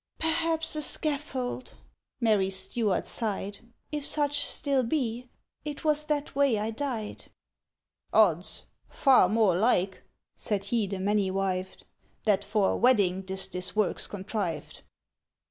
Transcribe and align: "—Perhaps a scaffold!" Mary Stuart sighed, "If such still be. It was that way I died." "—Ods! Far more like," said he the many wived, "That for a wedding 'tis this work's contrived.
"—Perhaps 0.17 0.75
a 0.75 0.81
scaffold!" 0.81 1.75
Mary 2.19 2.49
Stuart 2.49 3.05
sighed, 3.05 3.59
"If 3.91 4.03
such 4.03 4.47
still 4.47 4.81
be. 4.81 5.29
It 5.63 5.83
was 5.83 6.05
that 6.05 6.33
way 6.35 6.57
I 6.57 6.71
died." 6.71 7.25
"—Ods! 8.11 8.63
Far 8.89 9.29
more 9.29 9.55
like," 9.55 10.01
said 10.35 10.63
he 10.65 10.87
the 10.87 10.97
many 10.99 11.29
wived, 11.29 11.85
"That 12.23 12.43
for 12.43 12.71
a 12.71 12.77
wedding 12.77 13.21
'tis 13.21 13.47
this 13.49 13.75
work's 13.75 14.07
contrived. 14.07 14.81